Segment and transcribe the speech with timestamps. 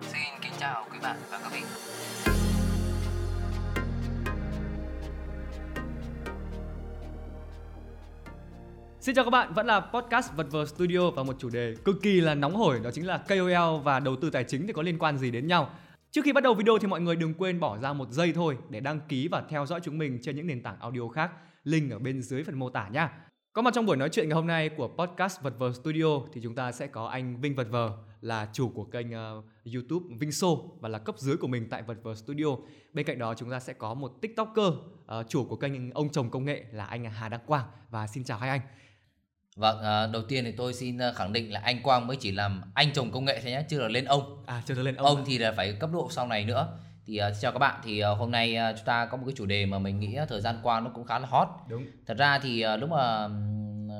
[0.00, 1.60] Xin kính chào quý bạn và các vị.
[9.00, 11.96] Xin chào các bạn, vẫn là podcast Vật vờ Studio và một chủ đề cực
[12.02, 14.82] kỳ là nóng hổi đó chính là KOL và đầu tư tài chính thì có
[14.82, 15.70] liên quan gì đến nhau.
[16.10, 18.58] Trước khi bắt đầu video thì mọi người đừng quên bỏ ra một giây thôi
[18.70, 21.30] để đăng ký và theo dõi chúng mình trên những nền tảng audio khác.
[21.64, 23.12] Link ở bên dưới phần mô tả nha.
[23.54, 26.40] Có mặt trong buổi nói chuyện ngày hôm nay của podcast Vật vờ Studio thì
[26.42, 27.90] chúng ta sẽ có anh Vinh Vật vờ
[28.20, 29.44] là chủ của kênh uh,
[29.74, 32.46] YouTube Vinh Show và là cấp dưới của mình tại Vật vờ Studio.
[32.92, 36.30] Bên cạnh đó chúng ta sẽ có một TikToker uh, chủ của kênh ông chồng
[36.30, 38.60] công nghệ là anh Hà Đăng Quang và xin chào hai anh.
[39.56, 42.32] Vâng, à, đầu tiên thì tôi xin à, khẳng định là anh Quang mới chỉ
[42.32, 44.42] làm anh chồng công nghệ thôi nhé, chưa là lên ông.
[44.46, 45.06] À, chưa lên ông.
[45.06, 46.78] Ông thì là phải cấp độ sau này nữa.
[47.06, 49.34] Thì uh, chào các bạn, thì uh, hôm nay uh, chúng ta có một cái
[49.36, 51.48] chủ đề mà mình nghĩ uh, thời gian qua nó cũng khá là hot.
[51.68, 51.86] Đúng.
[52.06, 53.28] Thật ra thì uh, lúc mà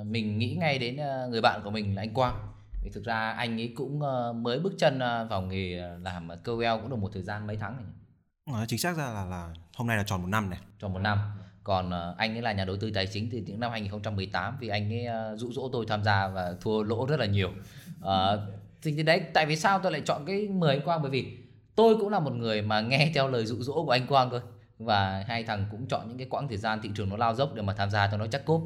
[0.04, 2.48] mình nghĩ ngay đến uh, người bạn của mình là anh Quang.
[2.82, 6.80] Thì thực ra anh ấy cũng uh, mới bước chân uh, vào nghề làm KOL
[6.80, 7.86] cũng được một thời gian mấy tháng rồi.
[8.60, 10.58] À, chính xác ra là là hôm nay là tròn một năm này.
[10.78, 11.18] Tròn một năm
[11.64, 14.68] còn uh, anh ấy là nhà đầu tư tài chính từ những năm 2018 vì
[14.68, 17.50] anh ấy uh, dụ dỗ tôi tham gia và thua lỗ rất là nhiều
[17.98, 18.08] uh,
[18.82, 21.36] thì đấy tại vì sao tôi lại chọn cái 10 anh Quang bởi vì
[21.74, 24.40] tôi cũng là một người mà nghe theo lời dụ dỗ của anh Quang thôi.
[24.78, 27.54] Và hai thằng cũng chọn những cái quãng thời gian thị trường nó lao dốc
[27.54, 28.62] để mà tham gia cho nó chắc cốp.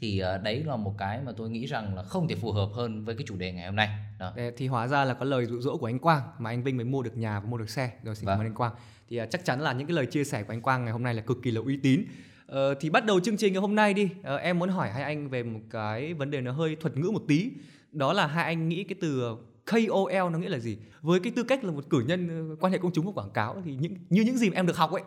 [0.00, 2.68] Thì uh, đấy là một cái mà tôi nghĩ rằng là không thể phù hợp
[2.74, 3.88] hơn với cái chủ đề ngày hôm nay.
[4.18, 4.32] Đó.
[4.56, 6.84] thì hóa ra là có lời dụ dỗ của anh Quang mà anh Vinh mới
[6.84, 7.90] mua được nhà và mua được xe.
[8.04, 8.34] Rồi xin vâng.
[8.34, 8.72] cảm ơn anh Quang.
[9.08, 11.02] Thì uh, chắc chắn là những cái lời chia sẻ của anh Quang ngày hôm
[11.02, 12.04] nay là cực kỳ là uy tín.
[12.50, 14.08] Ờ, thì bắt đầu chương trình ngày hôm nay đi.
[14.22, 17.10] Ờ, em muốn hỏi hai anh về một cái vấn đề nó hơi thuật ngữ
[17.10, 17.50] một tí.
[17.92, 19.36] Đó là hai anh nghĩ cái từ
[19.70, 22.72] KOL nó nghĩa là gì với cái tư cách là một cử nhân ờ, quan
[22.72, 24.90] hệ công chúng và quảng cáo thì những như những gì mà em được học
[24.92, 25.02] ấy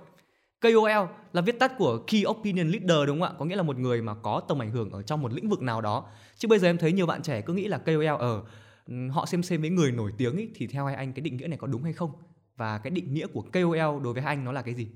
[0.64, 3.36] KOL là viết tắt của Key Opinion Leader đúng không ạ?
[3.40, 5.62] Có nghĩa là một người mà có tầm ảnh hưởng ở trong một lĩnh vực
[5.62, 6.06] nào đó.
[6.38, 8.44] Chứ bây giờ em thấy nhiều bạn trẻ cứ nghĩ là KOL ở
[8.88, 11.38] ờ, họ xem xem với người nổi tiếng ấy, thì theo hai anh cái định
[11.38, 12.12] nghĩa này có đúng hay không?
[12.58, 14.88] Và cái định nghĩa của KOL đối với hai anh nó là cái gì?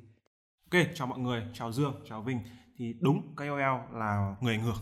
[0.72, 2.39] Ok, chào mọi người, chào Dương, chào Vinh.
[2.78, 4.78] Thì đúng, KOL là người ảnh hưởng.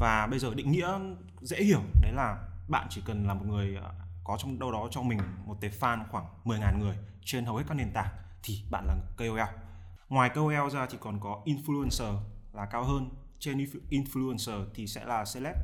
[0.00, 0.98] Và bây giờ định nghĩa
[1.40, 3.92] dễ hiểu, đấy là bạn chỉ cần là một người à,
[4.24, 7.64] có trong đâu đó trong mình một tệp fan khoảng 10.000 người trên hầu hết
[7.68, 9.40] các nền tảng thì bạn là KOL.
[10.08, 12.16] Ngoài KOL ra thì còn có influencer
[12.52, 15.56] là cao hơn, trên influencer thì sẽ là celeb.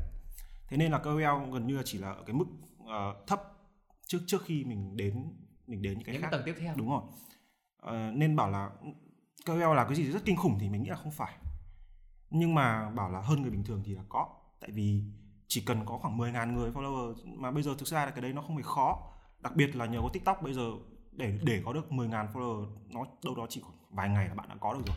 [0.69, 2.47] Thế nên là KOL gần như là chỉ là ở cái mức
[2.83, 3.43] uh, thấp
[4.06, 5.33] trước trước khi mình đến
[5.66, 6.28] mình đến những cái những khác.
[6.31, 6.75] tầng tiếp theo.
[6.77, 7.03] Đúng rồi.
[7.87, 8.71] Uh, nên bảo là
[9.47, 11.37] KOL là cái gì rất kinh khủng thì mình nghĩ là không phải
[12.31, 14.28] nhưng mà bảo là hơn người bình thường thì là có
[14.60, 15.05] tại vì
[15.50, 18.33] chỉ cần có khoảng 10.000 người follower mà bây giờ thực ra là cái đấy
[18.33, 19.12] nó không hề khó.
[19.41, 20.71] Đặc biệt là nhờ có TikTok bây giờ
[21.12, 24.49] để để có được 10.000 follower nó đâu đó chỉ khoảng vài ngày là bạn
[24.49, 24.97] đã có được rồi.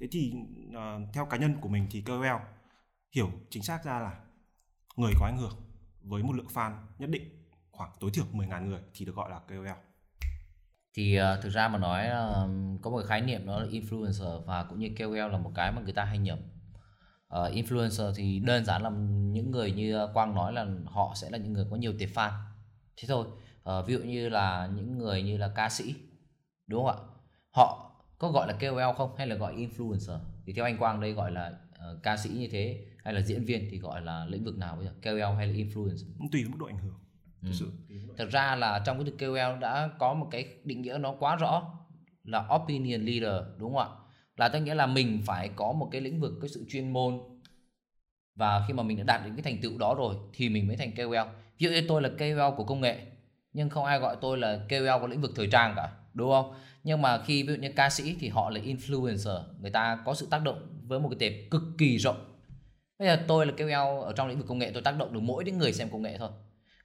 [0.00, 0.32] Thế thì
[0.68, 2.26] uh, theo cá nhân của mình thì KOL
[3.14, 4.20] hiểu chính xác ra là
[4.96, 5.56] người có ảnh hưởng
[6.02, 7.22] với một lượng fan nhất định
[7.70, 9.68] khoảng tối thiểu 10.000 người thì được gọi là KOL
[10.94, 14.64] thì uh, thực ra mà nói uh, có một khái niệm đó là influencer và
[14.64, 16.38] cũng như KOL là một cái mà người ta hay nhầm
[17.34, 18.90] uh, influencer thì đơn giản là
[19.32, 22.30] những người như Quang nói là họ sẽ là những người có nhiều tệp fan.
[22.96, 23.26] Thế thôi.
[23.78, 25.94] Uh, ví dụ như là những người như là ca sĩ
[26.66, 27.04] đúng không ạ?
[27.50, 30.18] Họ có gọi là KOL không hay là gọi influencer?
[30.46, 33.44] Thì theo anh Quang đây gọi là uh, ca sĩ như thế hay là diễn
[33.44, 34.92] viên thì gọi là lĩnh vực nào bây giờ?
[35.02, 36.28] KOL hay là influencer?
[36.32, 36.94] Tùy mức độ ảnh hưởng
[37.42, 37.72] thực sự.
[37.88, 37.94] Ừ.
[38.16, 41.36] thực ra là trong cái từ KOL đã có một cái định nghĩa nó quá
[41.36, 41.74] rõ
[42.24, 44.07] là opinion leader đúng không ạ
[44.38, 47.18] là tôi nghĩa là mình phải có một cái lĩnh vực, cái sự chuyên môn.
[48.34, 50.76] Và khi mà mình đã đạt đến cái thành tựu đó rồi thì mình mới
[50.76, 51.16] thành KOL.
[51.58, 52.98] Ví dụ như tôi là KOL của công nghệ,
[53.52, 56.54] nhưng không ai gọi tôi là KOL của lĩnh vực thời trang cả, đúng không?
[56.84, 60.14] Nhưng mà khi ví dụ như ca sĩ thì họ là influencer, người ta có
[60.14, 62.24] sự tác động với một cái tệp cực kỳ rộng.
[62.98, 65.20] Bây giờ tôi là KOL ở trong lĩnh vực công nghệ, tôi tác động được
[65.20, 66.30] mỗi những người xem công nghệ thôi.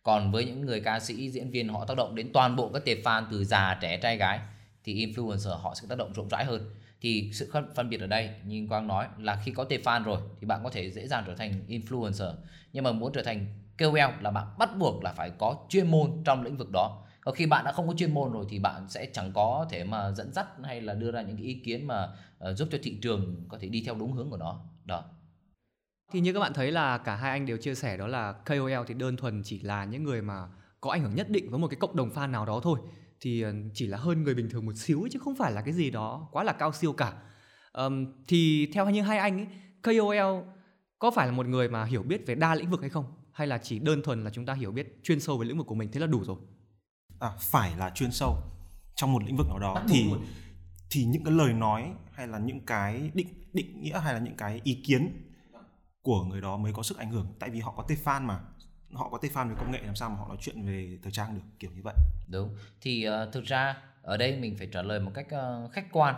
[0.03, 2.86] Còn với những người ca sĩ, diễn viên họ tác động đến toàn bộ các
[2.86, 4.40] tệp fan từ già, trẻ, trai, gái
[4.84, 8.30] thì influencer họ sẽ tác động rộng rãi hơn thì sự phân biệt ở đây
[8.46, 11.24] như quang nói là khi có tệp fan rồi thì bạn có thể dễ dàng
[11.28, 12.34] trở thành influencer.
[12.74, 13.45] Nhưng mà muốn trở thành
[13.78, 17.04] KOL là bạn bắt buộc là phải có chuyên môn trong lĩnh vực đó.
[17.22, 19.83] Còn khi bạn đã không có chuyên môn rồi thì bạn sẽ chẳng có thể
[19.83, 22.07] mà dẫn dắt hay là đưa ra những cái ý kiến mà
[22.50, 24.66] uh, giúp cho thị trường có thể đi theo đúng hướng của nó.
[24.86, 25.04] Đó.
[26.12, 28.83] Thì như các bạn thấy là cả hai anh đều chia sẻ đó là KOL
[28.88, 30.48] thì đơn thuần chỉ là những người mà
[30.81, 32.80] có ảnh hưởng nhất định với một cái cộng đồng fan nào đó thôi
[33.24, 35.74] thì ờ, chỉ là hơn người bình thường một xíu chứ không phải là cái
[35.74, 37.14] gì đó quá là cao siêu cả.
[37.74, 39.48] Um, thì theo như hai anh ấy
[39.84, 40.50] KOL
[41.00, 43.06] có phải là một người mà hiểu biết về đa lĩnh vực hay không?
[43.31, 45.68] Hay là chỉ đơn thuần là chúng ta hiểu biết chuyên sâu về lĩnh vực
[45.68, 46.38] của mình thế là đủ rồi?
[47.20, 48.38] À, phải là chuyên sâu
[48.96, 49.74] trong một lĩnh vực nào đó.
[49.74, 50.06] Bắt thì
[50.90, 54.36] thì những cái lời nói hay là những cái định định nghĩa hay là những
[54.38, 55.31] cái ý kiến
[56.02, 57.36] của người đó mới có sức ảnh hưởng.
[57.40, 58.40] Tại vì họ có tệp fan mà
[58.95, 61.12] họ có tay fan về công nghệ làm sao mà họ nói chuyện về thời
[61.12, 61.95] trang được kiểu như vậy.
[62.28, 62.56] Đúng.
[62.81, 66.16] Thì uh, thực ra ở đây mình phải trả lời một cách uh, khách quan.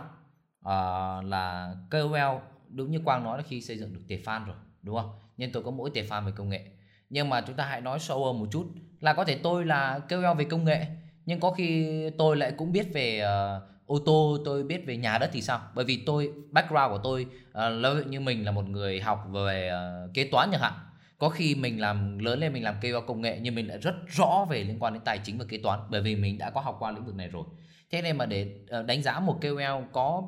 [0.60, 2.38] Uh, là KOL
[2.68, 5.10] đúng như Quang nói là khi xây dựng được tệp fan rồi đúng không?
[5.36, 6.66] Nhưng tôi có mỗi tệp fan về công nghệ.
[7.10, 8.66] Nhưng mà chúng ta hãy nói sâu hơn một chút
[9.00, 10.86] là có thể tôi là KOL về công nghệ
[11.26, 15.18] nhưng có khi tôi lại cũng biết về uh, ô tô tôi biết về nhà
[15.18, 15.60] đất thì sao?
[15.74, 20.14] Bởi vì tôi background của tôi uh, như mình là một người học về uh,
[20.14, 20.72] kế toán chẳng hạn
[21.18, 23.94] có khi mình làm, lớn lên mình làm kêu công nghệ nhưng mình lại rất
[24.06, 26.60] rõ về liên quan đến tài chính và kế toán, bởi vì mình đã có
[26.60, 27.44] học qua lĩnh vực này rồi.
[27.90, 30.22] Thế nên mà để ờ, đánh giá một KOL có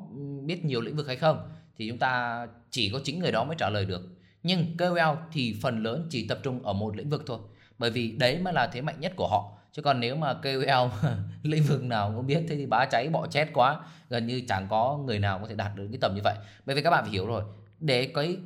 [0.45, 3.55] biết nhiều lĩnh vực hay không thì chúng ta chỉ có chính người đó mới
[3.59, 4.01] trả lời được.
[4.43, 7.39] Nhưng KOL thì phần lớn chỉ tập trung ở một lĩnh vực thôi,
[7.77, 9.57] bởi vì đấy mới là thế mạnh nhất của họ.
[9.71, 11.09] Chứ còn nếu mà KOL
[11.43, 14.67] lĩnh vực nào cũng biết thế thì bá cháy, bọ chết quá, gần như chẳng
[14.69, 16.35] có người nào có thể đạt được cái tầm như vậy.
[16.65, 17.43] Bởi vì các bạn phải hiểu rồi,
[17.79, 18.37] để cái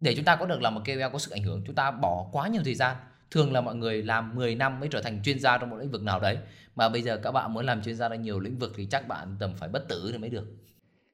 [0.00, 2.28] để chúng ta có được là một KOL có sức ảnh hưởng chúng ta bỏ
[2.32, 2.96] quá nhiều thời gian
[3.30, 5.90] thường là mọi người làm 10 năm mới trở thành chuyên gia trong một lĩnh
[5.90, 6.38] vực nào đấy
[6.76, 9.08] mà bây giờ các bạn muốn làm chuyên gia trong nhiều lĩnh vực thì chắc
[9.08, 10.46] bạn tầm phải bất tử thì mới được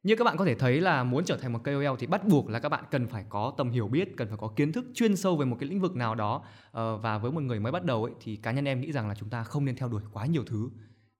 [0.04, 2.48] như các bạn có thể thấy là muốn trở thành một KOL thì bắt buộc
[2.48, 5.16] là các bạn cần phải có tầm hiểu biết, cần phải có kiến thức chuyên
[5.16, 6.44] sâu về một cái lĩnh vực nào đó.
[6.70, 9.08] Ờ, và với một người mới bắt đầu ấy thì cá nhân em nghĩ rằng
[9.08, 10.70] là chúng ta không nên theo đuổi quá nhiều thứ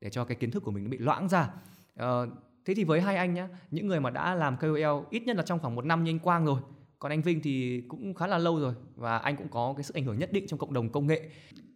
[0.00, 1.48] để cho cái kiến thức của mình nó bị loãng ra.
[1.96, 2.28] Ờ,
[2.64, 5.42] thế thì với hai anh nhá, những người mà đã làm KOL ít nhất là
[5.42, 6.60] trong khoảng một năm như anh Quang rồi,
[6.98, 9.94] còn anh Vinh thì cũng khá là lâu rồi và anh cũng có cái sức
[9.94, 11.30] ảnh hưởng nhất định trong cộng đồng công nghệ.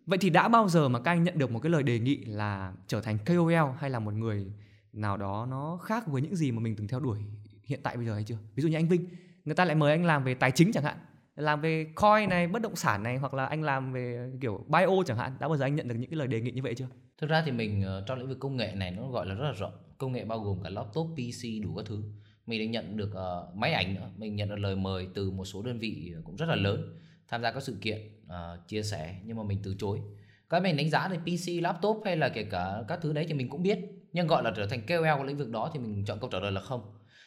[0.07, 2.17] Vậy thì đã bao giờ mà các anh nhận được một cái lời đề nghị
[2.17, 4.53] là trở thành KOL hay là một người
[4.93, 7.19] nào đó nó khác với những gì mà mình từng theo đuổi
[7.65, 8.39] hiện tại bây giờ hay chưa?
[8.55, 9.07] Ví dụ như anh Vinh,
[9.45, 10.97] người ta lại mời anh làm về tài chính chẳng hạn,
[11.37, 15.03] làm về coin này, bất động sản này, hoặc là anh làm về kiểu bio
[15.07, 15.33] chẳng hạn.
[15.41, 16.89] Đã bao giờ anh nhận được những cái lời đề nghị như vậy chưa?
[17.19, 19.45] Thực ra thì mình ờ, trong lĩnh vực công nghệ này nó gọi là rất
[19.45, 19.73] là rộng.
[19.99, 22.03] Công nghệ bao gồm cả laptop pc đủ các thứ
[22.49, 24.11] mình đã nhận được uh, máy ảnh nữa.
[24.17, 26.99] Mình nhận được lời mời từ một số đơn vị cũng rất là lớn
[27.29, 30.01] tham gia các sự kiện uh, chia sẻ nhưng mà mình từ chối.
[30.49, 33.35] Cái mình đánh giá thì pc laptop hay là kể cả các thứ đấy thì
[33.35, 33.79] mình cũng biết
[34.13, 36.39] nhưng gọi là trở thành KOL của lĩnh vực đó thì mình chọn câu trả
[36.39, 36.81] lời là không.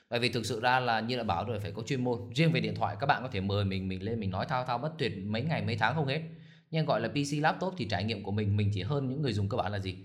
[0.09, 2.19] Bởi vì thực sự ra là như đã bảo rồi phải có chuyên môn.
[2.35, 4.65] Riêng về điện thoại các bạn có thể mời mình mình lên mình nói thao
[4.65, 6.21] thao bất tuyệt mấy ngày mấy tháng không hết.
[6.71, 9.33] Nhưng gọi là PC laptop thì trải nghiệm của mình mình chỉ hơn những người
[9.33, 9.95] dùng cơ bản là gì?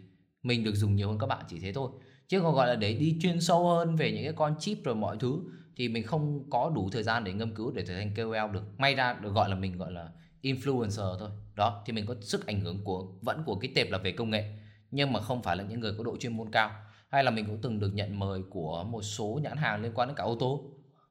[0.43, 1.91] Mình được dùng nhiều hơn các bạn chỉ thế thôi
[2.29, 4.95] chứ còn gọi là để đi chuyên sâu hơn về những cái con chip rồi
[4.95, 5.41] mọi thứ,
[5.77, 8.65] thì mình không có đủ thời gian để ngâm cứu để trở thành KOL được.
[8.79, 10.09] May ra được gọi là mình gọi là
[10.43, 11.31] influencer thôi.
[11.55, 14.31] Đó, thì mình có sức ảnh hưởng của, vẫn của cái tệp là về công
[14.31, 14.59] nghệ,
[14.91, 16.71] nhưng mà không phải là những người có độ chuyên môn cao.
[17.09, 20.09] Hay là mình cũng từng được nhận mời của một số nhãn hàng liên quan
[20.09, 20.71] đến cả ô tô.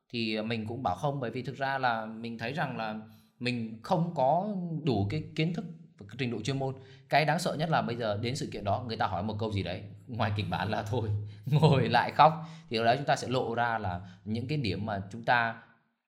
[0.09, 2.99] Thì mình cũng bảo không, bởi vì thực ra là mình thấy rằng là
[3.39, 5.65] mình không có đủ cái kiến thức
[5.97, 6.75] và cái trình độ chuyên môn
[7.09, 9.35] cái đáng sợ nhất là bây giờ đến sự kiện đó người ta hỏi một
[9.39, 11.09] câu gì đấy ngoài kịch bản là thôi
[11.45, 12.33] ngồi lại khóc.
[12.69, 15.61] Thì đó chúng ta sẽ lộ ra là những cái điểm mà chúng ta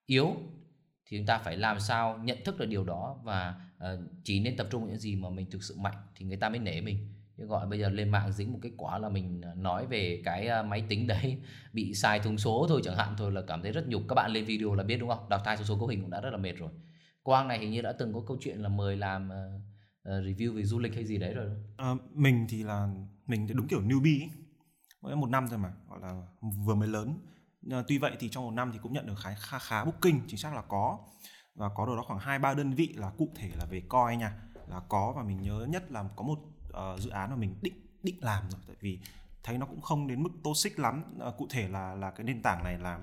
[0.06, 0.36] yếu
[1.06, 4.56] thì chúng ta phải làm sao nhận thức được điều đó và uh, chỉ nên
[4.56, 6.80] tập trung vào những gì mà mình thực sự mạnh thì người ta mới nể
[6.80, 7.14] mình.
[7.38, 10.22] Chứ gọi bây giờ lên mạng dính một cái quả là mình ờ, nói về
[10.24, 11.38] cái ờ, máy tính đấy
[11.72, 14.02] bị sai thông số thôi chẳng hạn thôi là cảm thấy rất nhục.
[14.08, 15.28] Các bạn lên video là biết đúng không?
[15.28, 16.70] Đọc thai số số cấu hình cũng đã rất là mệt rồi.
[17.22, 19.62] Quang này hình như đã từng có câu chuyện là mời làm uh,
[20.08, 22.88] Ờ, review về du lịch hay gì đấy rồi à, mình thì là
[23.26, 24.30] mình thì đúng kiểu newbie ấy.
[25.02, 26.22] mỗi một năm thôi mà gọi là
[26.64, 27.18] vừa mới lớn.
[27.70, 30.20] À, tuy vậy thì trong một năm thì cũng nhận được khá khá, khá booking
[30.26, 30.98] chính xác là có.
[31.54, 34.16] Và có đâu đó khoảng hai ba đơn vị là cụ thể là về coi
[34.16, 34.32] nha.
[34.68, 37.86] Là có và mình nhớ nhất là có một uh, dự án mà mình định
[38.02, 38.60] định làm rồi.
[38.66, 38.98] Tại vì
[39.42, 41.04] thấy nó cũng không đến mức toxic lắm.
[41.20, 42.98] À, cụ thể là là cái nền tảng này là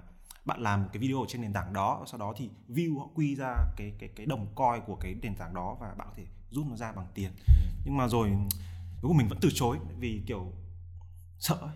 [0.45, 3.07] bạn làm một cái video ở trên nền tảng đó, sau đó thì view họ
[3.15, 6.13] quy ra cái cái cái đồng coi của cái nền tảng đó và bạn có
[6.17, 7.31] thể rút nó ra bằng tiền
[7.85, 8.29] nhưng mà rồi,
[9.01, 10.51] cuối cùng mình vẫn từ chối vì kiểu
[11.39, 11.75] sợ ấy.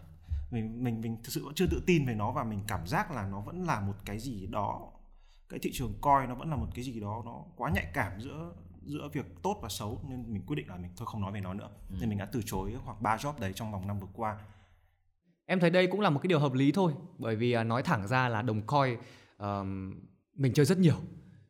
[0.51, 3.11] mình mình mình thực sự vẫn chưa tự tin về nó và mình cảm giác
[3.11, 4.91] là nó vẫn là một cái gì đó,
[5.49, 8.21] cái thị trường coi nó vẫn là một cái gì đó nó quá nhạy cảm
[8.21, 8.53] giữa
[8.85, 11.41] giữa việc tốt và xấu, nên mình quyết định là mình thôi không nói về
[11.41, 11.95] nó nữa ừ.
[11.99, 14.37] nên mình đã từ chối khoảng 3 job đấy trong vòng năm vừa qua
[15.49, 17.83] em thấy đây cũng là một cái điều hợp lý thôi bởi vì à, nói
[17.83, 19.47] thẳng ra là đồng coin uh,
[20.35, 20.95] mình chơi rất nhiều.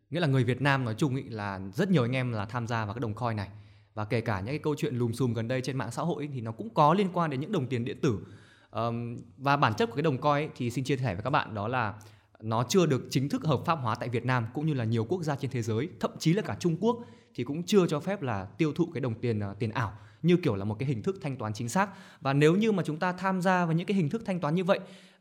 [0.10, 2.68] Nghĩa là người Việt Nam nói chung ý là rất nhiều anh em là tham
[2.68, 3.50] gia vào cái đồng coin này.
[3.94, 6.24] Và kể cả những cái câu chuyện lùm xùm gần đây trên mạng xã hội
[6.24, 8.20] ý, thì nó cũng có liên quan đến những đồng tiền điện tử.
[8.72, 11.30] Um, và bản chất của cái đồng coin ý, thì xin chia sẻ với các
[11.30, 11.94] bạn đó là
[12.42, 15.06] nó chưa được chính thức hợp pháp hóa tại Việt Nam cũng như là nhiều
[15.06, 17.06] quốc gia trên thế giới thậm chí là cả Trung Quốc
[17.40, 20.38] thì cũng chưa cho phép là tiêu thụ cái đồng tiền uh, tiền ảo như
[20.38, 21.90] kiểu là một cái hình thức thanh toán chính xác.
[22.22, 24.56] Và nếu như mà chúng ta tham gia vào những cái hình thức thanh toán
[24.56, 24.80] như vậy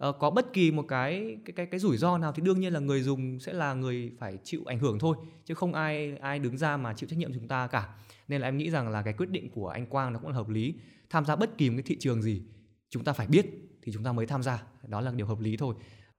[0.09, 2.73] uh, có bất kỳ một cái cái cái cái rủi ro nào thì đương nhiên
[2.73, 6.39] là người dùng sẽ là người phải chịu ảnh hưởng thôi chứ không ai ai
[6.39, 7.89] đứng ra mà chịu trách nhiệm chúng ta cả.
[8.29, 10.37] Nên là em nghĩ rằng là cái quyết định của anh Quang nó cũng là
[10.37, 10.75] hợp lý.
[11.11, 12.43] Tham gia bất kỳ một cái thị trường gì
[12.91, 13.47] chúng ta phải biết
[13.83, 14.63] thì chúng ta mới tham gia.
[14.87, 15.75] Đó là điều hợp lý thôi.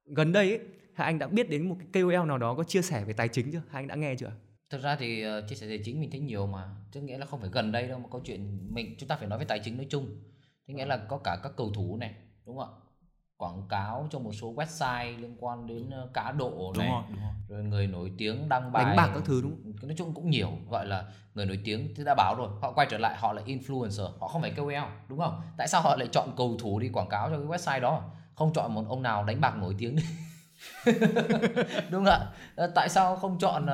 [0.06, 0.60] Gần đây ấy,
[0.96, 3.52] anh đã biết đến một cái KOL nào đó có chia sẻ về tài chính
[3.52, 3.62] chưa?
[3.70, 4.32] Hai anh đã nghe chưa?
[4.70, 6.70] Thực ra thì uh, chia sẻ tài chính mình thấy nhiều mà.
[6.92, 9.28] Chứ nghĩa là không phải gần đây đâu mà câu chuyện mình chúng ta phải
[9.28, 10.06] nói về tài chính nói chung.
[10.68, 12.14] Thế nghĩa là có cả các cầu thủ này
[12.46, 12.86] đúng không ạ?
[13.38, 17.04] Quảng cáo cho một số website liên quan đến ờ, cá độ này đúng rồi,
[17.10, 17.34] đúng rồi.
[17.48, 20.52] rồi người nổi tiếng đăng bài đánh bạc các thứ đúng nói chung cũng nhiều
[20.70, 23.42] gọi là người nổi tiếng thì đã báo rồi họ quay trở lại họ là
[23.42, 24.76] influencer họ không phải KOL
[25.08, 25.42] đúng không?
[25.58, 28.12] Tại sao họ lại chọn cầu thủ đi quảng cáo cho cái website đó?
[28.36, 30.04] Không chọn một ông nào đánh bạc nổi tiếng đi
[31.92, 32.20] đúng không ạ?
[32.56, 33.66] Ờ, tại sao không chọn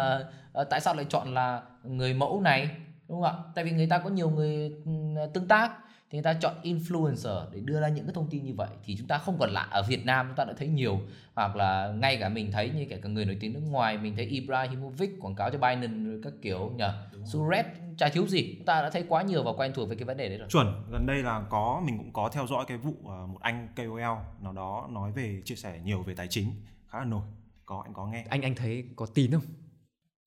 [0.60, 2.70] uh, tại sao lại chọn là người mẫu này?
[3.08, 3.44] Đúng không ạ?
[3.56, 4.92] Tại vì người ta có nhiều người ừ,
[5.34, 5.72] tương tác
[6.10, 8.96] thì người ta chọn influencer để đưa ra những cái thông tin như vậy thì
[8.98, 11.00] chúng ta không còn lạ ở Việt Nam chúng ta đã thấy nhiều.
[11.34, 14.26] Hoặc là ngay cả mình thấy như cả người nổi tiếng nước ngoài mình thấy
[14.26, 16.94] Ibrahimovic quảng cáo cho Binance rồi các kiểu nhờ
[17.26, 17.66] Suret
[17.98, 20.18] chả thiếu gì chúng ta đã thấy quá nhiều và quen thuộc với cái vấn
[20.18, 20.48] đề đấy rồi.
[20.50, 23.68] Chuẩn gần đây là có mình cũng có theo dõi cái vụ ờ, một anh
[23.76, 26.52] KOL nào đó nói về chia sẻ nhiều về tài chính
[26.96, 27.22] khá là nổi.
[27.66, 28.26] Có anh có nghe?
[28.30, 29.42] Anh anh thấy có tin không?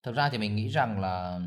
[0.02, 1.40] Thực ra thì mình nghĩ rằng là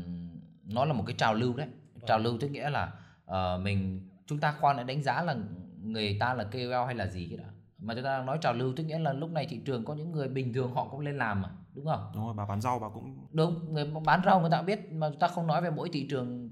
[0.64, 1.68] nó là một cái trào lưu đấy.
[2.06, 2.92] Trào lưu tức nghĩa là
[3.30, 5.36] uh, mình chúng ta khoan lại đánh giá là
[5.80, 7.44] người ta là KOL hay là gì cái đã
[7.78, 9.94] mà chúng ta đang nói trào lưu tức nghĩa là lúc này thị trường có
[9.94, 12.10] những người bình thường họ cũng lên làm mà đúng không?
[12.14, 15.10] Đúng rồi bà bán rau bà cũng đúng người bán rau người ta biết mà
[15.10, 16.50] chúng ta không nói về mỗi thị trường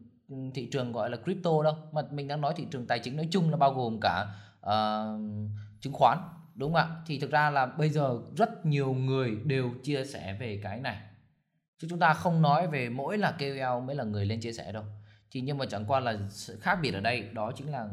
[0.54, 1.74] thị trường gọi là crypto đâu.
[1.92, 4.26] Mà mình đang nói thị trường tài chính nói chung là bao gồm cả
[4.60, 5.20] uh,
[5.80, 6.18] chứng khoán
[6.60, 7.02] đúng không ạ?
[7.06, 11.00] Thì thực ra là bây giờ rất nhiều người đều chia sẻ về cái này.
[11.78, 14.72] Chứ chúng ta không nói về mỗi là KOL mới là người lên chia sẻ
[14.72, 14.84] đâu.
[15.30, 17.88] Thì nhưng mà chẳng qua là sự khác biệt ở đây, đó chính là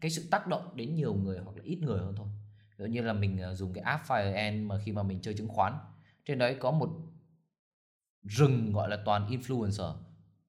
[0.00, 2.26] cái sự tác động đến nhiều người hoặc là ít người hơn thôi.
[2.78, 5.48] Ví như là mình ờ, dùng cái app FireN mà khi mà mình chơi chứng
[5.48, 5.72] khoán,
[6.24, 6.90] trên đấy có một
[8.22, 9.94] rừng gọi là toàn influencer.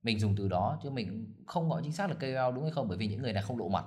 [0.04, 2.88] Mình dùng từ đó chứ mình không gọi chính xác là KOL đúng hay không,
[2.88, 3.86] bởi vì những người này không lộ mặt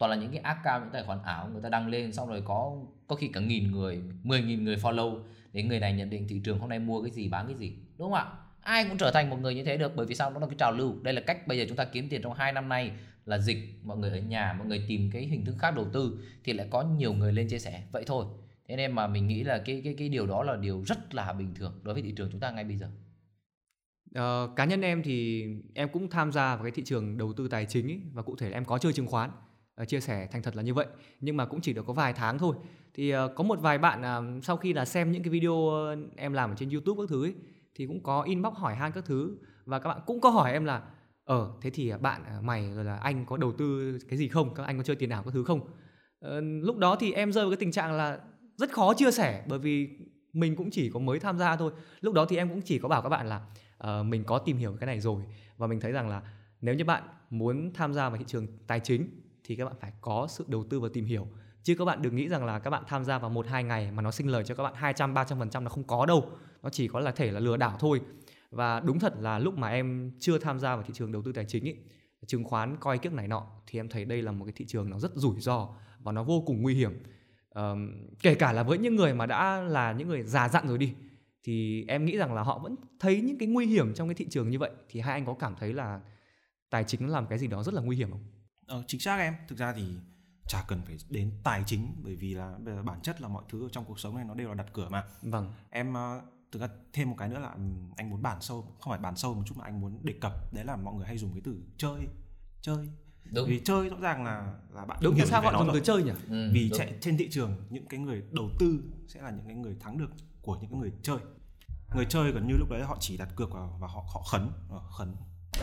[0.00, 2.42] toàn là những cái account những tài khoản ảo người ta đăng lên xong rồi
[2.44, 2.76] có
[3.06, 6.40] có khi cả nghìn người mười nghìn người follow để người này nhận định thị
[6.44, 8.26] trường hôm nay mua cái gì bán cái gì đúng không ạ?
[8.60, 10.30] Ai cũng trở thành một người như thế được bởi vì sao?
[10.30, 10.94] Nó là cái trào lưu.
[11.02, 12.90] Đây là cách bây giờ chúng ta kiếm tiền trong hai năm nay
[13.26, 16.18] là dịch mọi người ở nhà mọi người tìm cái hình thức khác đầu tư
[16.44, 17.82] thì lại có nhiều người lên chia sẻ.
[17.92, 18.26] Vậy thôi.
[18.68, 21.32] Thế nên mà mình nghĩ là cái cái cái điều đó là điều rất là
[21.32, 22.90] bình thường đối với thị trường chúng ta ngay bây giờ.
[24.18, 27.48] Uh, cá nhân em thì em cũng tham gia vào cái thị trường đầu tư
[27.48, 29.30] tài chính ấy, và cụ thể là em có chơi chứng khoán.
[29.80, 30.86] Ờ, chia sẻ thành thật là như vậy.
[31.20, 32.56] Nhưng mà cũng chỉ được có vài tháng thôi.
[32.94, 35.70] Thì ờ, có một vài bạn ờ, sau khi là xem những cái video
[36.16, 37.34] em làm ở trên youtube các thứ ấy,
[37.74, 39.36] thì cũng có inbox hỏi han các thứ.
[39.64, 40.82] Và các bạn cũng có hỏi em là
[41.24, 44.54] ờ thế thì bạn mày rồi là anh có đầu tư cái gì không?
[44.54, 45.60] Các anh có chơi tiền ảo các thứ không?
[46.20, 48.18] Ờ, lúc đó thì em rơi vào cái tình trạng là
[48.56, 49.88] rất khó chia sẻ bởi vì
[50.32, 51.72] mình cũng chỉ có mới tham gia thôi.
[52.00, 53.40] Lúc đó thì em cũng chỉ có bảo các bạn là
[53.84, 55.22] uh, mình có tìm hiểu cái này rồi.
[55.56, 56.22] Và mình thấy rằng là
[56.60, 59.08] nếu như bạn muốn tham gia vào thị trường tài chính
[59.44, 61.28] thì các bạn phải có sự đầu tư và tìm hiểu.
[61.62, 63.90] Chứ các bạn đừng nghĩ rằng là các bạn tham gia vào một hai ngày
[63.90, 66.30] mà nó sinh lời cho các bạn 200 300 phần trăm nó không có đâu.
[66.62, 68.00] Nó chỉ có là thể là lừa đảo thôi.
[68.50, 71.32] Và đúng thật là lúc mà em chưa tham gia vào thị trường đầu tư
[71.32, 71.74] tài chính ý,
[72.26, 74.90] chứng khoán coi kiếp này nọ thì em thấy đây là một cái thị trường
[74.90, 75.68] nó rất rủi ro
[75.98, 77.02] và nó vô cùng nguy hiểm.
[77.54, 77.92] Um,
[78.22, 80.94] kể cả là với những người mà đã là những người già dặn rồi đi
[81.44, 84.26] thì em nghĩ rằng là họ vẫn thấy những cái nguy hiểm trong cái thị
[84.30, 86.00] trường như vậy thì hai anh có cảm thấy là
[86.70, 88.24] tài chính làm cái gì đó rất là nguy hiểm không?
[88.70, 89.34] Ờ, chính xác em.
[89.48, 89.82] Thực ra thì
[90.48, 93.42] chả cần phải đến tài chính bởi vì là bây giờ bản chất là mọi
[93.48, 95.04] thứ ở trong cuộc sống này nó đều là đặt cửa mà.
[95.22, 95.52] Vâng.
[95.70, 97.48] Em uh, thực ra thêm một cái nữa là
[97.96, 100.54] anh muốn bản sâu không phải bản sâu một chút mà anh muốn đề cập
[100.54, 102.00] đấy là mọi người hay dùng cái từ chơi
[102.60, 102.88] chơi.
[103.32, 103.48] Đúng.
[103.48, 106.12] vì chơi rõ ràng là là bạn đúng tại sao họ dùng từ chơi nhỉ?
[106.28, 109.56] Ừ, vì chạy trên thị trường những cái người đầu tư sẽ là những cái
[109.56, 110.10] người thắng được
[110.42, 111.18] của những cái người chơi.
[111.94, 114.50] Người chơi gần như lúc đấy họ chỉ đặt cược vào và họ họ khấn
[114.98, 115.14] khấn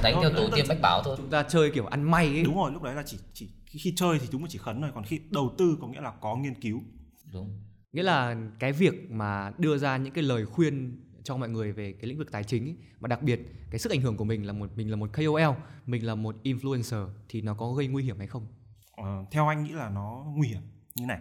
[0.03, 1.15] đánh theo tổ tiên bách bảo thôi.
[1.17, 2.43] chúng ta chơi kiểu ăn may ấy.
[2.43, 4.91] Đúng rồi lúc đấy là chỉ chỉ khi chơi thì chúng mới chỉ khấn thôi
[4.95, 6.81] còn khi đầu tư có nghĩa là có nghiên cứu.
[7.33, 7.61] Đúng.
[7.93, 11.93] Nghĩa là cái việc mà đưa ra những cái lời khuyên cho mọi người về
[11.93, 13.41] cái lĩnh vực tài chính ấy, và đặc biệt
[13.71, 16.35] cái sức ảnh hưởng của mình là một mình là một KOL mình là một
[16.43, 18.47] influencer thì nó có gây nguy hiểm hay không?
[18.91, 20.61] Ờ, theo anh nghĩ là nó nguy hiểm
[20.95, 21.19] như này.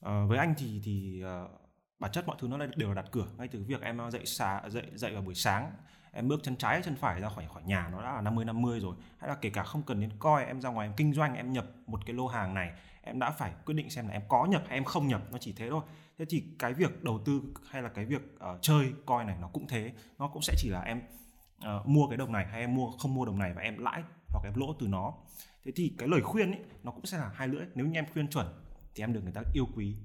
[0.00, 1.50] Ờ, với anh thì thì uh,
[1.98, 4.70] bản chất mọi thứ nó đều là đặt cửa ngay từ việc em dậy sáng
[4.70, 5.72] dậy dậy vào buổi sáng
[6.14, 8.80] em bước chân trái chân phải ra khỏi khỏi nhà nó đã là 50 50
[8.80, 8.96] rồi.
[9.18, 11.52] Hay là kể cả không cần đến coi em ra ngoài em kinh doanh em
[11.52, 14.46] nhập một cái lô hàng này em đã phải quyết định xem là em có
[14.46, 15.82] nhập hay em không nhập nó chỉ thế thôi.
[16.18, 19.48] Thế thì cái việc đầu tư hay là cái việc uh, chơi coi này nó
[19.48, 19.92] cũng thế.
[20.18, 21.02] Nó cũng sẽ chỉ là em
[21.58, 24.02] uh, mua cái đồng này hay em mua không mua đồng này và em lãi
[24.28, 25.14] hoặc em lỗ từ nó.
[25.64, 27.66] Thế thì cái lời khuyên ấy nó cũng sẽ là hai lưỡi.
[27.74, 28.46] Nếu như em khuyên chuẩn
[28.94, 29.96] thì em được người ta yêu quý.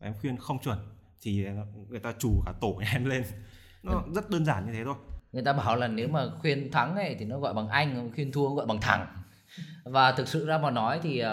[0.00, 0.78] Và em khuyên không chuẩn
[1.22, 1.46] thì
[1.88, 3.24] người ta chủ cả tổ em lên.
[3.82, 4.96] Nó rất đơn giản như thế thôi
[5.32, 8.32] người ta bảo là nếu mà khuyên thắng ấy thì nó gọi bằng anh khuyên
[8.32, 9.06] thua gọi bằng thẳng.
[9.84, 11.28] Và thực sự ra mà nói thì uh,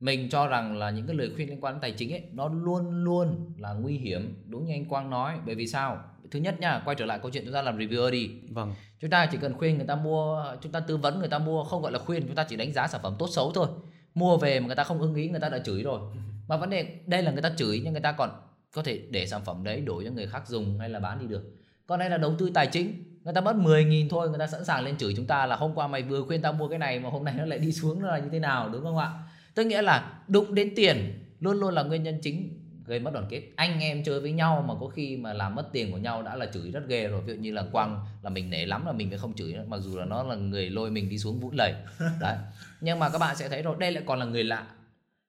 [0.00, 2.48] mình cho rằng là những cái lời khuyên liên quan đến tài chính ấy nó
[2.48, 5.38] luôn luôn là nguy hiểm đúng như anh Quang nói.
[5.46, 5.98] Bởi vì sao?
[6.30, 8.30] Thứ nhất nha quay trở lại câu chuyện chúng ta làm reviewer đi.
[8.50, 8.74] Vâng.
[9.00, 11.64] Chúng ta chỉ cần khuyên người ta mua chúng ta tư vấn người ta mua
[11.64, 13.68] không gọi là khuyên chúng ta chỉ đánh giá sản phẩm tốt xấu thôi.
[14.14, 16.00] Mua về mà người ta không ưng ý người ta đã chửi rồi.
[16.48, 18.30] Mà vấn đề đây là người ta chửi nhưng người ta còn
[18.74, 21.26] có thể để sản phẩm đấy đổi cho người khác dùng hay là bán đi
[21.26, 21.57] được
[21.88, 23.04] còn đây là đầu tư tài chính.
[23.24, 25.74] Người ta mất 10.000 thôi người ta sẵn sàng lên chửi chúng ta là hôm
[25.74, 28.02] qua mày vừa khuyên tao mua cái này mà hôm nay nó lại đi xuống
[28.02, 29.12] nó là như thế nào đúng không ạ?
[29.54, 33.26] Tức nghĩa là đụng đến tiền luôn luôn là nguyên nhân chính gây mất đoàn
[33.30, 33.42] kết.
[33.56, 36.36] Anh em chơi với nhau mà có khi mà làm mất tiền của nhau đã
[36.36, 37.20] là chửi rất ghê rồi.
[37.20, 39.64] Ví dụ như là quang là mình nể lắm là mình phải không chửi nữa,
[39.68, 41.74] mặc dù là nó là người lôi mình đi xuống vũng lầy.
[42.20, 42.36] Đấy.
[42.80, 44.66] Nhưng mà các bạn sẽ thấy rồi đây lại còn là người lạ.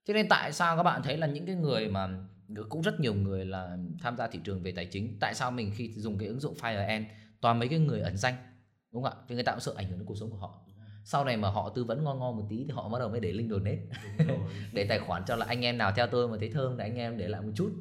[0.07, 2.09] Cho nên tại sao các bạn thấy là những cái người mà
[2.69, 5.17] cũng rất nhiều người là tham gia thị trường về tài chính.
[5.19, 7.03] Tại sao mình khi dùng cái ứng dụng FireEnd
[7.41, 8.35] toàn mấy cái người ẩn danh
[8.91, 9.23] đúng không ạ?
[9.27, 10.59] Vì người ta cũng sợ ảnh hưởng đến cuộc sống của họ.
[11.03, 13.19] Sau này mà họ tư vấn ngon ngon một tí thì họ bắt đầu mới
[13.19, 13.79] để link donate
[14.73, 16.95] để tài khoản cho là anh em nào theo tôi mà thấy thơm thì anh
[16.95, 17.71] em để lại một chút.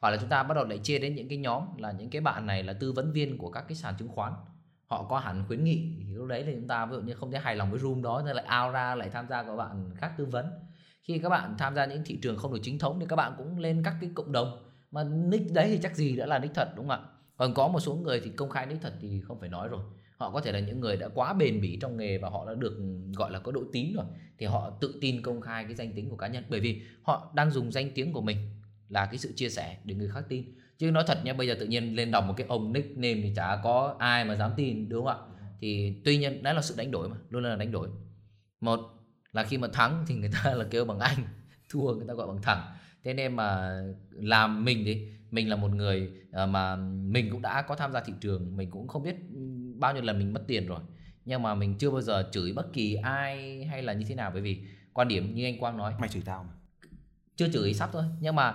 [0.00, 2.20] Hoặc là chúng ta bắt đầu lại chia đến những cái nhóm là những cái
[2.20, 4.32] bạn này là tư vấn viên của các cái sàn chứng khoán.
[4.86, 7.30] Họ có hẳn khuyến nghị thì lúc đấy thì chúng ta ví dụ như không
[7.30, 9.90] thấy hài lòng với room đó thì lại out ra lại tham gia của bạn
[9.96, 10.50] khác tư vấn
[11.02, 13.34] khi các bạn tham gia những thị trường không được chính thống thì các bạn
[13.38, 14.66] cũng lên các cái cộng đồng.
[14.90, 17.06] Mà nick đấy thì chắc gì đã là nick thật, đúng không ạ?
[17.36, 19.80] Còn có một số người thì công khai nick thật thì không phải nói rồi.
[20.16, 22.54] Họ có thể là những người đã quá bền bỉ trong nghề và họ đã
[22.54, 22.76] được,
[23.16, 24.04] gọi là, có độ tín rồi,
[24.38, 26.44] thì họ tự tin công khai cái danh tính của cá nhân.
[26.48, 28.36] Bởi vì họ đang dùng danh tiếng của mình
[28.88, 30.44] là cái sự chia sẻ để người khác tin.
[30.78, 33.32] Chứ nói thật nhé bây giờ tự nhiên lên đọc một cái ông nickname thì
[33.36, 35.46] chả có ai mà dám tin, đúng không ạ?
[35.60, 37.88] Thì tuy nhiên đó là sự đánh đổi mà luôn là đánh đổi.
[38.60, 38.80] Một
[39.32, 41.18] là khi mà thắng thì người ta là kêu bằng anh
[41.68, 42.62] thua người ta gọi bằng thẳng.
[43.04, 47.62] Thế nên mà làm mình thì mình là một người à, mà mình cũng đã
[47.62, 49.16] có tham gia thị trường mình cũng không biết
[49.78, 50.80] bao nhiêu lần mình mất tiền rồi.
[51.24, 54.30] Nhưng mà mình chưa bao giờ chửi bất kỳ ai hay là như thế nào
[54.32, 56.52] bởi vì quan điểm như anh Quang nói mày chửi tao mà.
[57.36, 58.54] Chưa chửi sắp thôi nhưng mà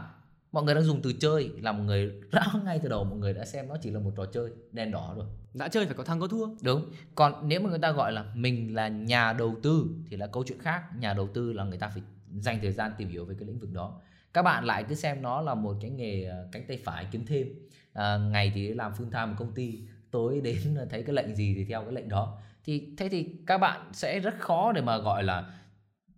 [0.55, 3.33] mọi người đang dùng từ chơi là một người rõ ngay từ đầu mọi người
[3.33, 6.03] đã xem nó chỉ là một trò chơi đen đỏ rồi đã chơi phải có
[6.03, 6.47] thắng có thua.
[6.61, 6.85] Đúng.
[7.15, 10.43] Còn nếu mà người ta gọi là mình là nhà đầu tư thì là câu
[10.47, 10.83] chuyện khác.
[10.99, 12.03] Nhà đầu tư là người ta phải
[12.39, 14.01] dành thời gian tìm hiểu về cái lĩnh vực đó.
[14.33, 17.25] Các bạn lại cứ xem nó là một cái nghề ờ, cánh tay phải kiếm
[17.25, 17.47] thêm.
[17.93, 20.57] À, ngày thì làm full time một công ty tối đến
[20.89, 22.37] thấy cái lệnh gì thì theo cái lệnh đó.
[22.65, 25.53] Thì thế thì các bạn sẽ rất khó để mà gọi là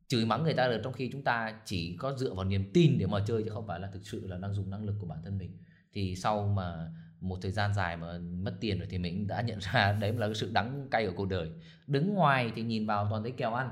[0.08, 2.98] chửi mắng người ta được trong khi chúng ta chỉ có dựa vào niềm tin
[2.98, 5.08] để mà chơi chứ không phải là thực sự là đang dùng năng lực của
[5.08, 5.58] bản thân mình.
[5.94, 9.60] Thì sau mà một thời gian dài mà mất tiền rồi thì mình đã nhận
[9.60, 11.52] ra đấy là cái sự đắng cay của cuộc đời.
[11.88, 13.70] Đứng ngoài thì nhìn vào toàn thấy kèo ăn.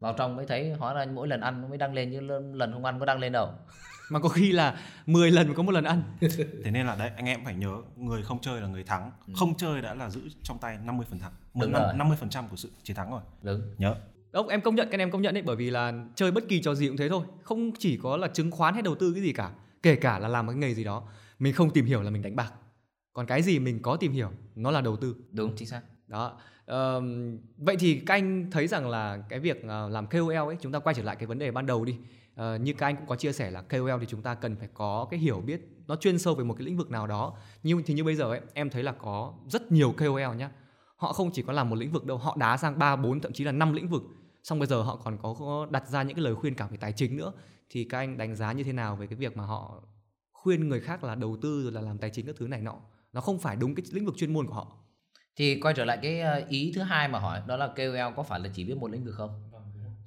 [0.00, 2.20] Vào trong mới thấy hóa ra mỗi lần ăn mới đăng lên chứ
[2.54, 3.48] lần không ăn có đăng lên đâu.
[4.10, 6.02] Mà có khi là 10 lần có một lần ăn.
[6.64, 9.10] Thế nên là đấy anh em phải nhớ người không chơi là người thắng.
[9.26, 9.32] Ừ.
[9.36, 11.32] không chơi đã là giữ trong tay 50 phần thắng
[11.98, 13.20] năm mươi phần trăm của sự chiến thắng rồi.
[13.42, 13.60] Đúng.
[13.78, 13.94] Nhớ
[14.34, 16.62] Đúng, em công nhận cái em công nhận đấy bởi vì là chơi bất kỳ
[16.62, 17.26] trò gì cũng thế thôi.
[17.42, 19.50] Không chỉ có là chứng khoán hay đầu tư cái gì cả
[19.82, 21.02] kể cả là làm cái nghề gì đó
[21.38, 22.52] mình không tìm hiểu là mình đánh bạc.
[23.12, 25.16] Còn cái gì mình có tìm hiểu nó là đầu tư.
[25.32, 25.80] Đúng chính xác.
[26.06, 26.38] Đó
[26.72, 27.04] uh,
[27.56, 30.78] vậy thì các anh thấy rằng là cái việc uh, làm KOL ấy chúng ta
[30.78, 31.96] quay trở lại cái vấn đề ban đầu đi.
[32.32, 34.68] Uh, như các anh cũng có chia sẻ là KOL thì chúng ta cần phải
[34.74, 37.36] có cái hiểu biết nó chuyên sâu về một cái lĩnh vực nào đó.
[37.62, 40.50] Nhưng thì như bây giờ ấy em thấy là có rất nhiều KOL nhá.
[40.96, 43.32] Họ không chỉ có làm một lĩnh vực đâu họ đá sang ba bốn thậm
[43.32, 44.02] chí là năm lĩnh vực
[44.44, 46.92] xong bây giờ họ còn có đặt ra những cái lời khuyên cả về tài
[46.92, 47.32] chính nữa.
[47.70, 49.82] Thì các anh đánh giá như thế nào về cái việc mà họ
[50.32, 52.74] khuyên người khác là đầu tư rồi là làm tài chính các thứ này nọ?
[53.12, 54.78] Nó không phải đúng cái lĩnh vực chuyên môn của họ.
[55.36, 58.22] Thì quay trở lại cái ờ, ý thứ hai mà hỏi đó là KOL có
[58.22, 59.50] phải là chỉ biết một lĩnh vực không?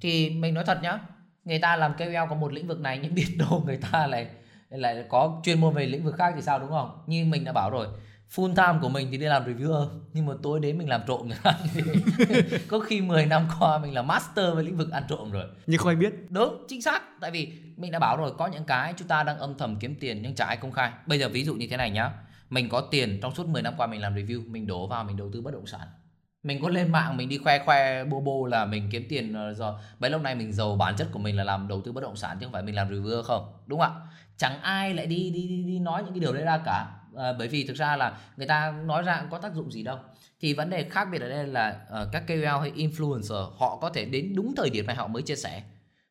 [0.01, 0.99] Thì mình nói thật nhá
[1.45, 4.29] người ta làm KOL có một lĩnh vực này nhưng biết đâu người ta lại
[4.69, 7.03] lại có chuyên môn về lĩnh vực khác thì sao đúng không?
[7.07, 7.87] Như mình đã bảo rồi
[8.35, 9.87] full time của mình thì đi làm reviewer.
[10.13, 11.29] Nhưng mà tối đến mình làm trộm
[12.67, 15.45] có khi 10 năm qua mình là master về lĩnh vực ăn trộm rồi.
[15.67, 16.13] Nhưng không ai biết.
[16.29, 17.01] Đúng chính xác.
[17.21, 19.95] Tại vì mình đã bảo rồi có những cái chúng ta đang âm thầm kiếm
[19.99, 20.91] tiền nhưng chả ai công khai.
[21.05, 22.11] Bây giờ ví dụ như thế này nhá.
[22.49, 25.17] Mình có tiền trong suốt 10 năm qua mình làm review mình đổ vào mình
[25.17, 25.87] đầu tư bất động sản.
[26.43, 29.73] Mình có lên mạng mình đi khoe khoe bô bô là mình kiếm tiền rồi
[29.99, 32.15] bấy lâu nay mình giàu bản chất của mình là làm đầu tư bất động
[32.15, 33.53] sản chứ không phải mình làm reviewer không?
[33.65, 34.01] Đúng không ạ?
[34.37, 37.33] Chẳng ai lại đi đi đi, đi nói những cái điều đấy ra cả à,
[37.33, 39.99] bởi vì thực ra là người ta nói ra cũng có tác dụng gì đâu.
[40.39, 43.89] Thì vấn đề khác biệt ở đây là uh, các KOL hay influencer họ có
[43.89, 45.63] thể đến đúng thời điểm này họ mới chia sẻ.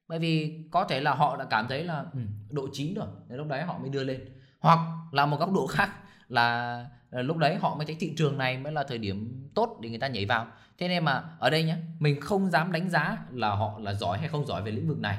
[0.08, 2.18] Bởi vì có thể là họ đã cảm thấy là ừ,
[2.50, 4.20] độ chín rồi nên lúc đấy họ mới đưa lên.
[4.60, 4.78] Hoặc
[5.12, 5.90] là một góc độ khác
[6.28, 9.78] là ờ, lúc đấy họ mới thấy thị trường này mới là thời điểm tốt
[9.82, 10.46] để người ta nhảy vào.
[10.78, 14.18] Thế nên mà ở đây nhé mình không dám đánh giá là họ là giỏi
[14.18, 15.18] hay không giỏi về lĩnh vực này.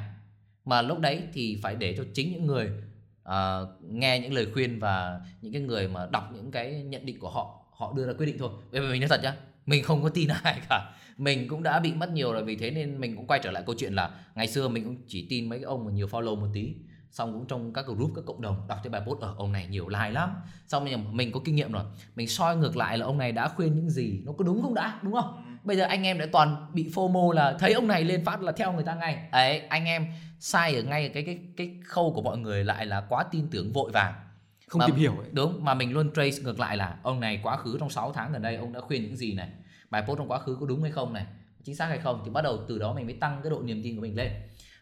[0.66, 2.72] Mà lúc đấy thì phải để cho chính những người
[3.32, 7.20] uh, nghe những lời khuyên và những cái người mà đọc những cái nhận định
[7.20, 8.50] của họ họ đưa ra quyết định thôi.
[8.72, 9.36] Bởi vì mình nói thật nhá
[9.66, 10.94] mình không có tin ai cả.
[11.18, 13.64] Mình cũng đã bị mất nhiều rồi vì thế nên mình cũng quay trở lại
[13.66, 16.36] câu chuyện là ngày xưa mình cũng chỉ tin mấy cái ông mà nhiều follow
[16.36, 16.76] một tí.
[17.12, 19.68] Xong cũng trong các group các cộng đồng đọc thấy bài post ở ông này
[19.68, 20.30] nhiều like lắm.
[20.68, 21.84] Xong mình mình có kinh nghiệm rồi.
[22.16, 24.74] Mình soi ngược lại là ông này đã khuyên những gì nó có đúng không
[24.74, 25.47] đã đúng không?
[25.68, 28.52] Bây giờ anh em đã toàn bị fomo là thấy ông này lên phát là
[28.52, 29.18] theo người ta ngay.
[29.32, 30.08] Ấy anh em
[30.40, 33.74] sai ở ngay cái cái cái khâu của mọi người lại là quá tin tưởng
[33.74, 34.14] vội vàng.
[34.68, 35.28] Không mà, tìm hiểu ấy.
[35.32, 38.32] đúng mà mình luôn trace ngược lại là ông này quá khứ trong 6 tháng
[38.32, 39.50] gần đây ông đã khuyên những gì này?
[39.90, 41.26] Bài post trong quá khứ có đúng hay không này?
[41.64, 42.22] Chính xác hay không?
[42.26, 44.32] Thì bắt đầu từ đó mình mới tăng cái độ niềm tin của mình lên.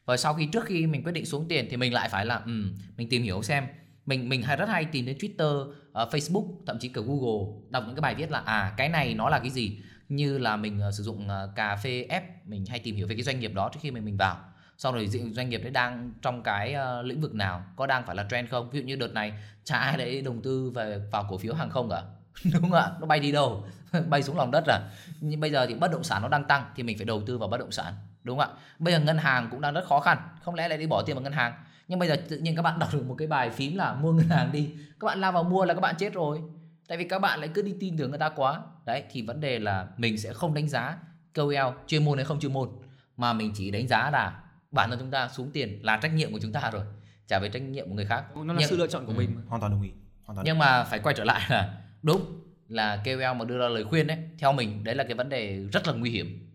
[0.06, 2.36] Và sau khi trước khi mình quyết định xuống tiền thì mình lại phải là
[2.36, 3.68] um, mình tìm hiểu xem.
[4.06, 7.84] Mình mình hay rất hay tìm đến Twitter, uh, Facebook, thậm chí cả Google đọc
[7.88, 10.82] những cái bài viết là à cái này nó là cái gì như là mình
[10.88, 13.54] uh, sử dụng uh, cà phê ép mình hay tìm hiểu về cái doanh nghiệp
[13.54, 14.38] đó trước khi mình mình vào.
[14.78, 18.16] Sau rồi doanh nghiệp đấy đang trong cái uh, lĩnh vực nào có đang phải
[18.16, 18.70] là trend không?
[18.70, 21.70] Ví dụ như đợt này chả ai đấy đầu tư về vào cổ phiếu hàng
[21.70, 22.02] không cả.
[22.54, 22.92] Đúng không ạ?
[23.00, 23.66] Nó bay đi đâu?
[24.10, 24.80] Bay xuống lòng đất à?
[25.22, 27.38] Nhưng bây giờ thì bất động sản nó đang tăng thì mình phải đầu tư
[27.38, 27.94] vào bất động sản.
[28.24, 28.58] Đúng không ạ?
[28.80, 30.18] Bây giờ ngân hàng cũng đang rất khó khăn.
[30.42, 31.54] Không lẽ lại đi bỏ tiền vào ngân hàng?
[31.88, 34.12] Nhưng bây giờ tự nhiên các bạn đọc được một cái bài phím là mua
[34.12, 36.42] ngân hàng đi các bạn lao vào mua là các bạn chết rồi
[36.88, 38.62] tại vì các bạn lại cứ đi tin tưởng người ta quá.
[38.86, 40.98] Đấy thì vấn đề là mình sẽ không đánh giá
[41.34, 42.70] KOL chuyên môn hay không chuyên môn
[43.18, 46.32] mà mình chỉ đánh giá là bản thân chúng ta xuống tiền là trách nhiệm
[46.32, 46.84] của chúng ta rồi
[47.28, 48.24] trả về trách nhiệm của người khác.
[48.36, 49.90] Nó là nhưng, sự lựa chọn của ừ, mình hoàn toàn đồng ý
[50.26, 52.22] hoàn toàn nhưng mà phải quay trở lại là đúng
[52.68, 55.66] là KOL mà đưa ra lời khuyên đấy theo mình đấy là cái vấn đề
[55.72, 56.55] rất là nguy hiểm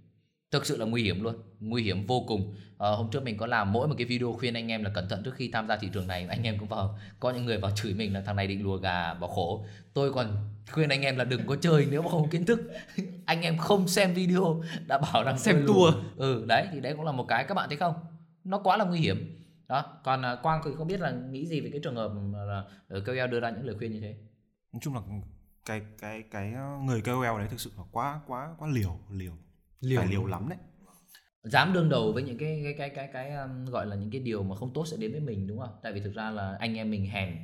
[0.51, 2.55] thực sự là nguy hiểm luôn nguy hiểm vô cùng.
[2.79, 5.09] À, hôm trước mình có làm mỗi một cái video khuyên anh em là cẩn
[5.09, 6.27] thận trước khi tham gia thị trường này.
[6.31, 8.77] Anh em cũng vào có những người vào chửi mình là thằng này định lùa
[8.77, 9.65] gà bỏ khổ.
[9.95, 10.37] Tôi còn
[10.73, 12.61] khuyên anh em là đừng có chơi nếu mà không kiến thức.
[13.27, 17.05] Anh em không xem video đã bảo rằng xem tour ừ đấy thì đấy cũng
[17.05, 17.45] là một cái.
[17.45, 17.95] Các bạn thấy không?
[18.45, 19.37] Nó quá là nguy hiểm.
[19.69, 22.13] Đó còn uh, quang thì không biết là nghĩ gì về cái trường hợp
[22.47, 22.65] là
[23.07, 24.15] KOL đưa ra những lời khuyên như thế?
[24.73, 25.01] Nói chung là
[25.65, 26.53] cái cái cái
[26.85, 29.33] người KOL đấy thực sự là quá quá quá liều liều
[29.81, 30.59] liều phải liều lắm đấy
[31.43, 34.21] dám đương đầu với những cái cái cái cái cái um, gọi là những cái
[34.21, 35.75] điều mà không tốt sẽ đến với mình đúng không?
[35.83, 37.37] Tại vì thực ra là anh em mình hèn.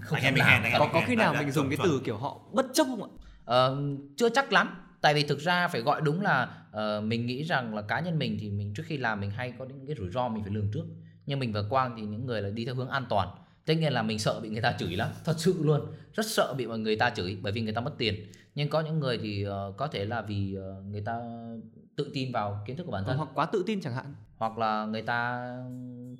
[0.00, 2.16] không anh em mình hèn, anh có có khi nào mình dùng cái từ kiểu
[2.16, 3.08] họ bất chấp không ạ?
[3.44, 3.76] Ờ,
[4.16, 4.80] chưa chắc lắm.
[5.00, 8.18] Tại vì thực ra phải gọi đúng là uh, mình nghĩ rằng là cá nhân
[8.18, 10.52] mình thì mình trước khi làm mình hay có những cái rủi ro mình phải
[10.52, 10.84] lường trước.
[11.26, 13.28] Nhưng mình và Quang thì những người là đi theo hướng an toàn
[13.66, 15.80] tất nhiên là mình sợ bị người ta chửi lắm thật sự luôn
[16.14, 18.14] rất sợ bị mọi người ta chửi bởi vì người ta mất tiền
[18.54, 21.20] nhưng có những người thì uh, có thể là vì uh, người ta
[21.96, 23.16] tự tin vào kiến thức của bản thân.
[23.16, 24.14] hoặc quá tự tin chẳng hạn.
[24.36, 25.48] Hoặc là người ta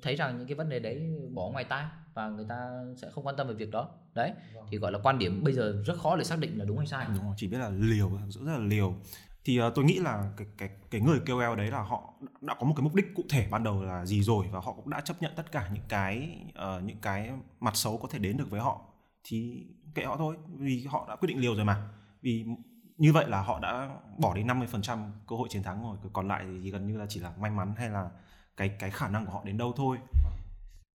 [0.01, 3.27] thấy rằng những cái vấn đề đấy bỏ ngoài tai và người ta sẽ không
[3.27, 3.89] quan tâm về việc đó.
[4.13, 4.65] Đấy vâng.
[4.71, 6.87] thì gọi là quan điểm bây giờ rất khó để xác định là đúng hay
[6.87, 7.07] sai.
[7.15, 8.95] Đúng chỉ biết là liều rất là liều.
[9.45, 12.67] Thì uh, tôi nghĩ là cái cái cái người KOL đấy là họ đã có
[12.67, 15.01] một cái mục đích cụ thể ban đầu là gì rồi và họ cũng đã
[15.01, 18.49] chấp nhận tất cả những cái uh, những cái mặt xấu có thể đến được
[18.49, 18.81] với họ.
[19.23, 21.89] Thì kệ họ thôi vì họ đã quyết định liều rồi mà
[22.25, 22.45] vì
[22.97, 25.97] như vậy là họ đã bỏ đi 50% cơ hội chiến thắng rồi.
[26.13, 28.09] Còn lại thì gần như là chỉ là may mắn hay là
[28.57, 29.97] cái cái khả năng của họ đến đâu thôi.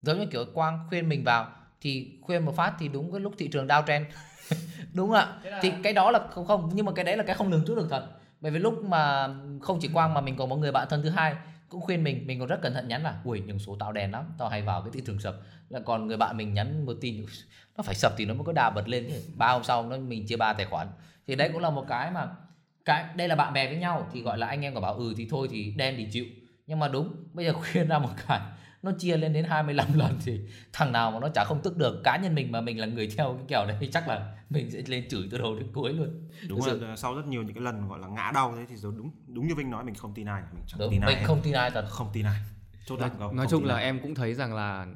[0.01, 1.47] Giống như kiểu quang khuyên mình vào
[1.81, 4.05] thì khuyên một phát thì đúng cái lúc thị trường downtrend
[4.93, 5.59] đúng không ạ là...
[5.61, 7.75] thì cái đó là không không nhưng mà cái đấy là cái không lường trước
[7.75, 8.07] được thật.
[8.41, 9.27] Bởi vì lúc mà
[9.61, 11.35] không chỉ quang mà mình còn một người bạn thân thứ hai
[11.69, 14.11] cũng khuyên mình mình còn rất cẩn thận nhắn là ui những số tao đèn
[14.11, 15.35] lắm tao hay vào cái thị trường sập.
[15.69, 17.25] Là còn người bạn mình nhắn một tin
[17.77, 19.11] nó phải sập thì nó mới có đà bật lên.
[19.35, 20.87] Ba hôm sau nó mình chia ba tài khoản
[21.27, 22.27] thì đấy cũng là một cái mà
[22.85, 25.13] cái đây là bạn bè với nhau thì gọi là anh em có bảo ừ
[25.17, 26.25] thì thôi thì đen thì chịu.
[26.67, 28.39] Nhưng mà đúng bây giờ khuyên ra một cái
[28.83, 30.41] nó chia lên đến 25 lần thì
[30.73, 33.09] thằng nào mà nó chả không tức được cá nhân mình mà mình là người
[33.17, 35.93] theo cái kèo này thì chắc là mình sẽ lên chửi từ đầu đến cuối
[35.93, 36.29] luôn.
[36.49, 39.11] Đúng rồi sau rất nhiều những cái lần gọi là ngã đau thế thì đúng
[39.27, 41.41] đúng như Vinh nói mình không tin ai mình chẳng đúng, tin ai mình không
[41.43, 41.85] tin ai thật.
[41.89, 42.39] Không tin ai.
[42.85, 43.83] Chốt nói, nói chung là ai.
[43.83, 44.87] em cũng thấy rằng là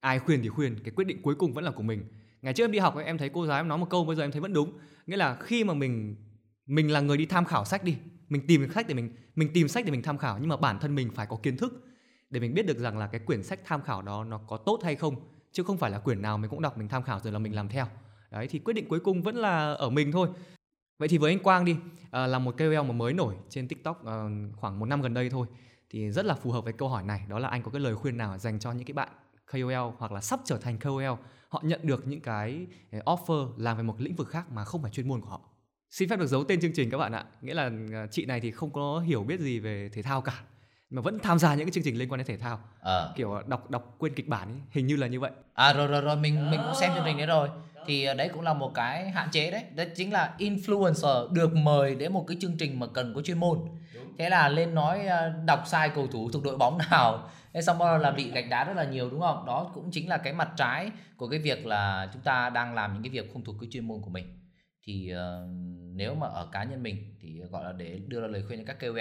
[0.00, 2.04] ai khuyên thì khuyên cái quyết định cuối cùng vẫn là của mình
[2.48, 4.16] ngày trước em đi học ấy, em thấy cô giáo em nói một câu bây
[4.16, 4.72] giờ em thấy vẫn đúng.
[5.06, 6.16] Nghĩa là khi mà mình
[6.66, 7.96] mình là người đi tham khảo sách đi
[8.28, 10.78] mình tìm sách để mình mình tìm sách để mình tham khảo nhưng mà bản
[10.78, 11.84] thân mình phải có kiến thức
[12.30, 14.80] để mình biết được rằng là cái quyển sách tham khảo đó nó có tốt
[14.84, 15.16] hay không
[15.52, 17.54] chứ không phải là quyển nào mình cũng đọc mình tham khảo rồi là mình
[17.54, 17.86] làm theo.
[18.30, 20.28] Đấy thì quyết định cuối cùng vẫn là ở mình thôi.
[20.98, 21.76] Vậy thì với anh Quang đi
[22.10, 25.30] à, là một KOL mà mới nổi trên TikTok à, khoảng một năm gần đây
[25.30, 25.46] thôi
[25.90, 27.94] thì rất là phù hợp với câu hỏi này đó là anh có cái lời
[27.96, 29.08] khuyên nào dành cho những cái bạn
[29.52, 33.76] KOL hoặc là sắp trở thành KOL họ nhận được những cái ờ, offer làm
[33.76, 35.40] về một lĩnh vực khác mà không phải chuyên môn của họ.
[35.90, 37.24] Xin phép được giấu tên chương trình các bạn ạ.
[37.42, 37.70] Nghĩa là
[38.10, 40.42] chị này thì không có hiểu biết gì về thể thao cả
[40.90, 42.60] mà vẫn tham gia những cái chương trình liên quan đến thể thao.
[42.82, 43.08] À.
[43.16, 45.30] kiểu đọc đọc quên kịch bản ấy, hình như là như vậy.
[45.54, 47.48] À rồi rồi rồi mình mình cũng xem chương trình đấy rồi.
[47.86, 49.64] Thì ờ, đấy cũng là một cái hạn chế đấy.
[49.74, 53.38] Đó chính là influencer được mời đến một cái chương trình mà cần có chuyên
[53.38, 53.58] môn.
[54.18, 57.78] Thế là lên nói ờ, đọc sai cầu thủ thuộc đội bóng nào thế xong
[57.78, 59.46] rồi là bị gạch đá rất là nhiều đúng không?
[59.46, 62.94] Đó cũng chính là cái mặt trái của cái việc là chúng ta đang làm
[62.94, 64.38] những cái việc không thuộc cái chuyên môn của mình.
[64.84, 65.18] Thì uh,
[65.94, 68.58] nếu mà ở cá nhân mình thì ờ, gọi là để đưa ra lời khuyên
[68.58, 69.00] cho các KOL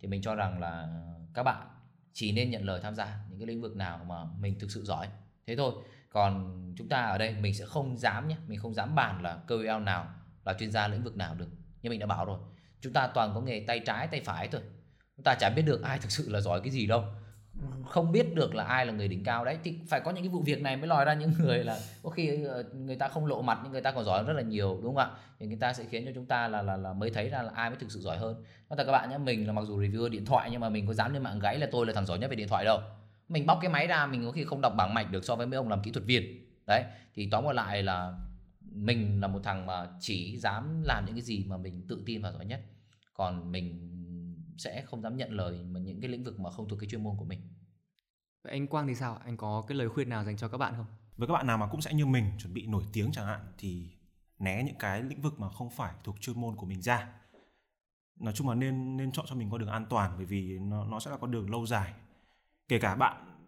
[0.00, 0.88] thì mình cho rằng là
[1.34, 1.68] các bạn
[2.12, 4.84] chỉ nên nhận lời tham gia những cái lĩnh vực nào mà mình thực sự
[4.84, 5.08] giỏi.
[5.46, 5.72] Thế thôi.
[6.10, 9.38] Còn chúng ta ở đây mình sẽ không dám nhé mình không dám bàn là
[9.48, 10.06] KOL nào
[10.44, 11.48] là chuyên gia lĩnh vực nào được
[11.82, 12.38] như mình đã bảo rồi.
[12.80, 14.60] Chúng ta toàn có nghề tay trái tay phải thôi.
[15.16, 17.04] Chúng ta chả biết được ai thực sự là giỏi cái gì đâu
[17.84, 19.58] không biết được là ai là người đỉnh cao đấy.
[19.64, 22.10] Thì phải có những cái vụ việc này mới lòi ra những người là có
[22.10, 24.80] khi ờ, người ta không lộ mặt nhưng người ta còn giỏi rất là nhiều,
[24.82, 25.10] đúng không ạ?
[25.38, 27.50] Thì người ta sẽ khiến cho chúng ta là là là mới thấy ra là
[27.54, 28.34] ai mới thực sự giỏi hơn.
[28.70, 30.86] Nói thật các bạn nhé mình là mặc dù reviewer điện thoại nhưng mà mình
[30.86, 32.80] có dám lên mạng gáy là tôi là thằng giỏi nhất về điện thoại đâu.
[33.28, 35.46] Mình bóc cái máy ra, mình có khi không đọc bảng mạch được so với
[35.46, 36.44] mấy ông làm kỹ thuật viên.
[36.66, 38.12] Đấy, thì tóm lại là
[38.72, 42.22] mình là một thằng mà chỉ dám làm những cái gì mà mình tự tin
[42.22, 42.60] và giỏi nhất.
[43.14, 43.97] Còn mình
[44.58, 47.02] sẽ không dám nhận lời mà những cái lĩnh vực mà không thuộc cái chuyên
[47.02, 47.40] môn của mình
[48.44, 49.18] Vậy anh Quang thì sao?
[49.24, 50.86] Anh có cái lời khuyên nào dành cho các bạn không?
[51.16, 53.40] Với các bạn nào mà cũng sẽ như mình chuẩn bị nổi tiếng chẳng hạn
[53.58, 53.90] thì
[54.38, 57.08] né những cái lĩnh vực mà không phải thuộc chuyên môn của mình ra.
[58.20, 60.84] Nói chung là nên nên chọn cho mình con đường an toàn bởi vì nó
[60.84, 61.92] nó sẽ là con đường lâu dài.
[62.68, 63.38] Kể cả bạn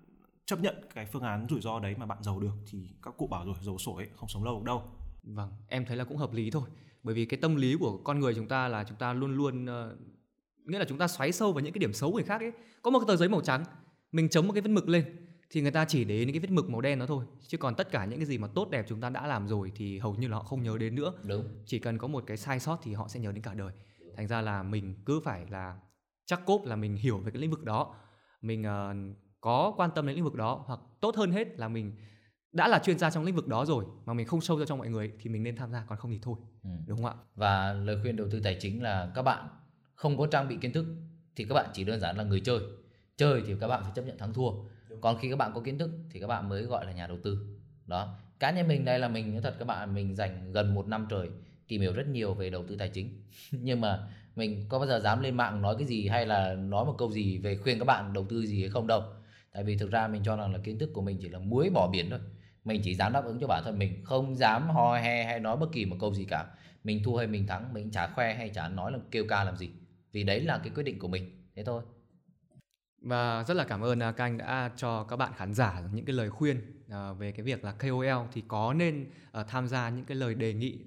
[0.47, 3.27] chấp nhận cái phương án rủi ro đấy mà bạn giàu được thì các cụ
[3.27, 4.83] bảo rồi giàu sổi không sống lâu được đâu.
[5.23, 6.69] Vâng, em thấy là cũng hợp lý thôi.
[7.03, 9.65] Bởi vì cái tâm lý của con người chúng ta là chúng ta luôn luôn
[9.65, 9.99] uh,
[10.71, 12.53] nghĩa là chúng ta xoáy sâu vào những cái điểm xấu của người khác ấy.
[12.83, 13.65] Có một cái tờ giấy màu trắng,
[14.13, 15.05] mình chống một cái vết mực lên
[15.51, 17.25] thì người ta chỉ để những cái vết mực màu đen đó thôi.
[17.47, 19.73] Chứ còn tất cả những cái gì mà tốt đẹp chúng ta đã làm rồi
[19.77, 21.13] thì hầu như là họ không nhớ đến nữa.
[21.25, 21.45] Đúng.
[21.67, 23.73] Chỉ cần có một cái sai sót thì họ sẽ nhớ đến cả đời.
[24.17, 25.81] Thành ra là mình cứ phải là
[26.27, 27.95] chắc cốp là mình hiểu về cái lĩnh vực đó.
[28.43, 31.93] Mình uh, có quan tâm đến lĩnh vực đó hoặc tốt hơn hết là mình
[32.53, 34.79] đã là chuyên gia trong lĩnh vực đó rồi mà mình không sâu ra trong
[34.79, 36.37] mọi người thì mình nên tham gia còn không thì thôi.
[36.63, 36.71] Ừ.
[36.87, 37.15] đúng không ạ?
[37.35, 39.49] Và lời khuyên đầu tư tài chính là các bạn
[40.01, 40.87] không có trang bị kiến thức
[41.37, 42.59] thì các bạn chỉ đơn giản là người chơi.
[43.17, 44.51] Chơi thì các bạn phải chấp nhận thắng thua.
[45.01, 47.19] Còn khi các bạn có kiến thức thì các bạn mới gọi là nhà đầu
[47.25, 47.39] tư.
[47.87, 48.15] Đó.
[48.39, 51.07] Cá nhân mình đây là mình nói thật các bạn mình dành gần một năm
[51.11, 51.29] trời
[51.69, 53.23] tìm hiểu rất nhiều về đầu tư tài chính.
[53.51, 56.85] Nhưng mà mình có bao giờ dám lên mạng nói cái gì hay là nói
[56.85, 59.03] một câu gì về khuyên các bạn đầu tư gì hay không đâu.
[59.53, 61.71] Tại vì thực ra mình cho rằng là kiến thức của mình chỉ là muối
[61.71, 62.21] bỏ biển thôi.
[62.65, 65.57] Mình chỉ dám đáp ứng cho bản thân mình không dám ho he hay nói
[65.57, 66.47] bất kỳ một câu gì cả.
[66.85, 69.57] Mình thua hay mình thắng mình chả khoe hay chả nói là kêu ca làm
[69.57, 69.71] gì
[70.13, 71.31] vì đấy là cái quyết định của mình.
[71.57, 71.83] Thế thôi.
[73.03, 76.05] Và rất là cảm ơn à, các anh đã cho các bạn khán giả những
[76.05, 79.89] cái lời khuyên à, về cái việc là KOL thì có nên à, tham gia
[79.89, 80.79] những cái lời đề nghị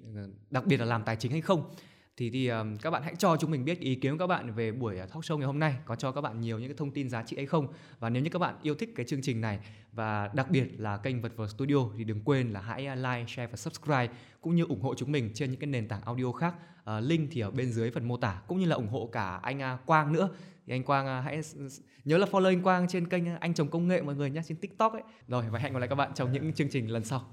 [0.50, 1.74] đặc biệt là làm tài chính hay không
[2.16, 4.52] thì thì ờ, các bạn hãy cho chúng mình biết ý kiến của các bạn
[4.54, 6.76] về buổi ờ, talk show ngày hôm nay có cho các bạn nhiều những cái
[6.76, 7.66] thông tin giá trị hay không?
[7.98, 9.58] Và nếu như các bạn yêu thích cái chương trình này
[9.92, 13.24] và đặc biệt là kênh vật vờ studio thì đừng quên là hãy ờ, like
[13.28, 14.08] share và subscribe
[14.40, 16.54] cũng như ủng hộ chúng mình trên những cái nền tảng audio khác.
[16.82, 19.40] Uh, link thì ở bên dưới phần mô tả cũng như là ủng hộ cả
[19.42, 20.28] anh Quang nữa.
[20.66, 21.40] Thì anh Quang hãy
[22.04, 24.56] nhớ là follow anh Quang trên kênh anh chồng công nghệ mọi người nhé trên
[24.56, 25.02] TikTok ấy.
[25.28, 27.26] Rồi và hẹn gặp lại các bạn trong những chương trình lần sau.